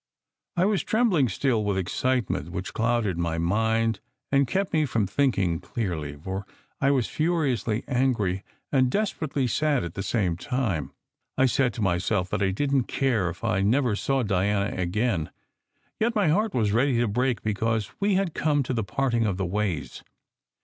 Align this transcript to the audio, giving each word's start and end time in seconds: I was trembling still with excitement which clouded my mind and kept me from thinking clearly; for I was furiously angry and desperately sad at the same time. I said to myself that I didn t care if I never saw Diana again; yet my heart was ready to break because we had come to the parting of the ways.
I 0.57 0.65
was 0.65 0.81
trembling 0.81 1.29
still 1.29 1.63
with 1.63 1.77
excitement 1.77 2.49
which 2.49 2.73
clouded 2.73 3.19
my 3.19 3.37
mind 3.37 3.99
and 4.31 4.47
kept 4.47 4.73
me 4.73 4.87
from 4.87 5.05
thinking 5.05 5.59
clearly; 5.59 6.15
for 6.15 6.43
I 6.79 6.89
was 6.89 7.05
furiously 7.07 7.83
angry 7.87 8.43
and 8.71 8.89
desperately 8.89 9.45
sad 9.45 9.83
at 9.83 9.93
the 9.93 10.01
same 10.01 10.37
time. 10.37 10.91
I 11.37 11.45
said 11.45 11.71
to 11.75 11.83
myself 11.83 12.31
that 12.31 12.41
I 12.41 12.49
didn 12.49 12.83
t 12.83 12.97
care 12.97 13.29
if 13.29 13.43
I 13.43 13.61
never 13.61 13.95
saw 13.95 14.23
Diana 14.23 14.75
again; 14.75 15.29
yet 15.99 16.15
my 16.15 16.29
heart 16.29 16.55
was 16.55 16.71
ready 16.71 16.97
to 16.99 17.07
break 17.07 17.43
because 17.43 17.91
we 17.99 18.15
had 18.15 18.33
come 18.33 18.63
to 18.63 18.73
the 18.73 18.83
parting 18.83 19.27
of 19.27 19.37
the 19.37 19.45
ways. 19.45 20.03